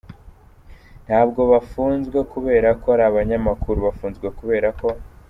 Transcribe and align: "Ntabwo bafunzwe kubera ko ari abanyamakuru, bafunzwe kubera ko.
"Ntabwo 1.05 1.41
bafunzwe 1.51 2.19
kubera 2.33 2.69
ko 2.81 2.85
ari 2.95 3.03
abanyamakuru, 3.09 3.77
bafunzwe 3.87 4.27
kubera 4.39 4.69
ko. 4.79 4.87